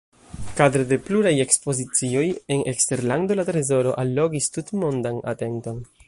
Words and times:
Kadre 0.59 0.83
de 0.91 0.97
pluraj 1.09 1.33
ekspozicioj 1.43 2.23
en 2.55 2.63
eksterlando 2.71 3.37
la 3.39 3.45
trezoro 3.51 3.93
allogis 4.05 4.51
tutmondan 4.57 5.21
atenton. 5.35 5.85